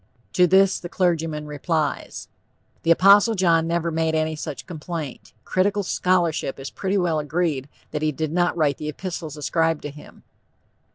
[0.33, 2.27] To this the clergyman replies:
[2.81, 5.31] "The Apostle John never made any such complaint.
[5.45, 9.91] Critical scholarship is pretty well agreed that he did not write the epistles ascribed to
[9.91, 10.23] him."